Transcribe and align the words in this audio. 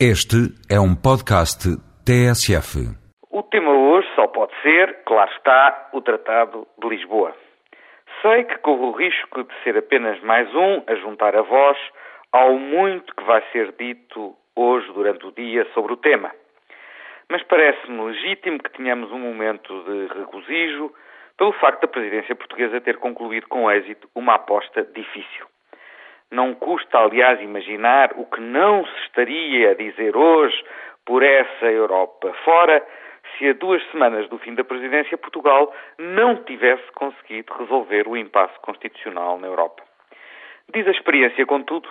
Este 0.00 0.50
é 0.68 0.74
um 0.80 0.96
podcast 0.96 1.70
TSF. 2.04 2.82
O 3.30 3.44
tema 3.44 3.70
hoje 3.70 4.08
só 4.16 4.26
pode 4.26 4.52
ser, 4.60 5.04
claro 5.04 5.30
está, 5.30 5.90
o 5.92 6.02
Tratado 6.02 6.66
de 6.82 6.88
Lisboa. 6.88 7.32
Sei 8.20 8.42
que 8.42 8.58
corro 8.58 8.88
o 8.88 8.96
risco 8.96 9.44
de 9.44 9.54
ser 9.62 9.78
apenas 9.78 10.20
mais 10.24 10.52
um 10.52 10.82
a 10.88 10.96
juntar 10.96 11.36
a 11.36 11.42
voz 11.42 11.78
ao 12.32 12.58
muito 12.58 13.14
que 13.14 13.22
vai 13.22 13.40
ser 13.52 13.72
dito 13.78 14.34
hoje 14.56 14.92
durante 14.92 15.26
o 15.26 15.30
dia 15.30 15.64
sobre 15.72 15.92
o 15.92 15.96
tema. 15.96 16.32
Mas 17.30 17.44
parece-me 17.44 18.02
legítimo 18.02 18.58
que 18.58 18.72
tenhamos 18.72 19.12
um 19.12 19.20
momento 19.20 19.84
de 19.84 20.08
regozijo 20.12 20.92
pelo 21.38 21.52
facto 21.52 21.82
da 21.82 21.88
presidência 21.88 22.34
portuguesa 22.34 22.80
ter 22.80 22.96
concluído 22.96 23.46
com 23.46 23.70
êxito 23.70 24.08
uma 24.12 24.34
aposta 24.34 24.82
difícil. 24.92 25.46
Não 26.34 26.52
custa, 26.52 26.98
aliás, 26.98 27.40
imaginar 27.40 28.10
o 28.16 28.26
que 28.26 28.40
não 28.40 28.84
se 28.84 29.00
estaria 29.02 29.70
a 29.70 29.74
dizer 29.74 30.16
hoje 30.16 30.64
por 31.06 31.22
essa 31.22 31.66
Europa 31.66 32.32
fora 32.44 32.84
se 33.38 33.50
a 33.50 33.52
duas 33.52 33.80
semanas 33.92 34.28
do 34.28 34.36
fim 34.38 34.52
da 34.52 34.64
presidência 34.64 35.16
Portugal 35.16 35.72
não 35.96 36.42
tivesse 36.42 36.90
conseguido 36.90 37.54
resolver 37.54 38.08
o 38.08 38.16
impasse 38.16 38.58
constitucional 38.62 39.38
na 39.38 39.46
Europa. 39.46 39.84
Diz 40.74 40.84
a 40.88 40.90
experiência, 40.90 41.46
contudo, 41.46 41.88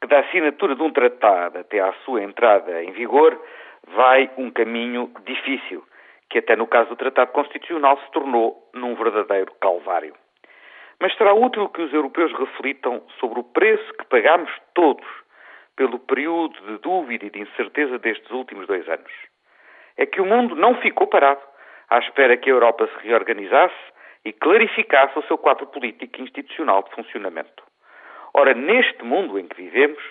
que 0.00 0.08
da 0.08 0.18
assinatura 0.18 0.74
de 0.74 0.82
um 0.82 0.90
tratado 0.90 1.60
até 1.60 1.78
à 1.78 1.92
sua 2.04 2.20
entrada 2.20 2.82
em 2.82 2.90
vigor 2.90 3.40
vai 3.94 4.28
um 4.36 4.50
caminho 4.50 5.08
difícil, 5.24 5.84
que 6.28 6.38
até 6.38 6.56
no 6.56 6.66
caso 6.66 6.88
do 6.88 6.96
Tratado 6.96 7.30
Constitucional 7.30 7.96
se 7.98 8.10
tornou 8.10 8.56
num 8.74 8.96
verdadeiro 8.96 9.52
calvário. 9.60 10.16
Mas 11.04 11.14
será 11.18 11.34
útil 11.34 11.68
que 11.68 11.82
os 11.82 11.92
europeus 11.92 12.32
reflitam 12.32 13.02
sobre 13.20 13.38
o 13.38 13.44
preço 13.44 13.92
que 13.98 14.06
pagamos 14.06 14.50
todos 14.72 15.04
pelo 15.76 15.98
período 15.98 16.58
de 16.62 16.78
dúvida 16.78 17.26
e 17.26 17.30
de 17.30 17.42
incerteza 17.42 17.98
destes 17.98 18.30
últimos 18.30 18.66
dois 18.66 18.88
anos. 18.88 19.12
É 19.98 20.06
que 20.06 20.22
o 20.22 20.24
mundo 20.24 20.56
não 20.56 20.76
ficou 20.76 21.06
parado 21.06 21.42
à 21.90 21.98
espera 21.98 22.38
que 22.38 22.48
a 22.48 22.54
Europa 22.54 22.88
se 22.88 23.06
reorganizasse 23.06 23.74
e 24.24 24.32
clarificasse 24.32 25.18
o 25.18 25.22
seu 25.24 25.36
quadro 25.36 25.66
político 25.66 26.18
e 26.18 26.22
institucional 26.22 26.82
de 26.84 26.92
funcionamento. 26.92 27.62
Ora, 28.32 28.54
neste 28.54 29.04
mundo 29.04 29.38
em 29.38 29.46
que 29.46 29.60
vivemos, 29.60 30.02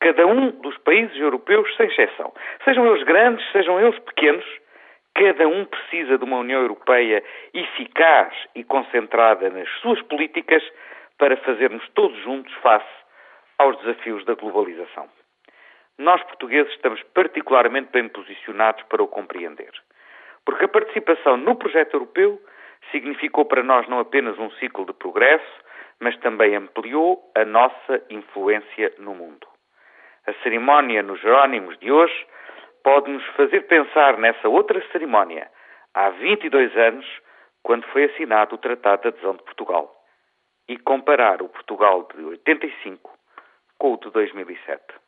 cada 0.00 0.26
um 0.26 0.50
dos 0.60 0.76
países 0.78 1.16
europeus, 1.20 1.72
sem 1.76 1.86
exceção, 1.86 2.32
sejam 2.64 2.84
eles 2.84 3.04
grandes, 3.04 3.48
sejam 3.52 3.78
eles 3.80 3.96
pequenos, 4.00 4.44
Cada 5.14 5.46
um 5.46 5.64
precisa 5.64 6.16
de 6.16 6.24
uma 6.24 6.38
União 6.38 6.60
Europeia 6.62 7.22
eficaz 7.52 8.32
e 8.54 8.64
concentrada 8.64 9.50
nas 9.50 9.68
suas 9.80 10.00
políticas 10.02 10.62
para 11.18 11.36
fazermos 11.38 11.86
todos 11.90 12.18
juntos 12.22 12.52
face 12.54 13.02
aos 13.58 13.78
desafios 13.78 14.24
da 14.24 14.34
globalização. 14.34 15.08
Nós, 15.98 16.22
portugueses, 16.22 16.72
estamos 16.72 17.02
particularmente 17.14 17.90
bem 17.92 18.08
posicionados 18.08 18.82
para 18.84 19.02
o 19.02 19.08
compreender. 19.08 19.70
Porque 20.44 20.64
a 20.64 20.68
participação 20.68 21.36
no 21.36 21.54
projeto 21.54 21.94
europeu 21.94 22.40
significou 22.90 23.44
para 23.44 23.62
nós 23.62 23.86
não 23.88 24.00
apenas 24.00 24.38
um 24.38 24.50
ciclo 24.52 24.86
de 24.86 24.92
progresso, 24.94 25.62
mas 26.00 26.16
também 26.18 26.56
ampliou 26.56 27.30
a 27.36 27.44
nossa 27.44 28.02
influência 28.10 28.92
no 28.98 29.14
mundo. 29.14 29.46
A 30.26 30.32
cerimónia 30.42 31.02
nos 31.02 31.20
Jerónimos 31.20 31.78
de 31.78 31.92
hoje 31.92 32.26
pode-nos 32.82 33.24
fazer 33.36 33.62
pensar 33.62 34.18
nessa 34.18 34.48
outra 34.48 34.82
cerimónia, 34.90 35.50
há 35.94 36.10
22 36.10 36.76
anos, 36.76 37.06
quando 37.62 37.86
foi 37.88 38.04
assinado 38.04 38.54
o 38.54 38.58
Tratado 38.58 39.02
de 39.02 39.08
Adesão 39.08 39.36
de 39.36 39.42
Portugal, 39.44 39.94
e 40.68 40.76
comparar 40.78 41.42
o 41.42 41.48
Portugal 41.48 42.08
de 42.14 42.24
85 42.24 43.10
com 43.78 43.94
o 43.94 43.96
de 43.96 44.10
2007. 44.10 45.01